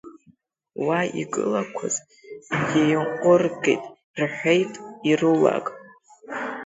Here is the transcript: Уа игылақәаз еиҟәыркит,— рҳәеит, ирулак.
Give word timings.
Уа 0.85 0.99
игылақәаз 1.21 1.95
еиҟәыркит,— 2.81 3.83
рҳәеит, 4.21 4.73
ирулак. 5.09 5.65